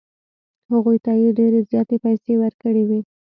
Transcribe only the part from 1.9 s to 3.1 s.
پیسې ورکړې وې.